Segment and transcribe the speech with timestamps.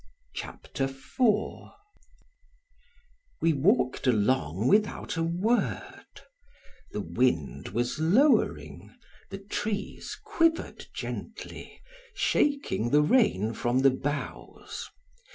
[0.33, 1.19] CHAPTER IV
[3.39, 6.21] WE walked along without a word;
[6.91, 8.95] the wind was lowering;
[9.29, 11.83] the trees quivered gently,
[12.15, 14.89] shaking the rain from the boughs.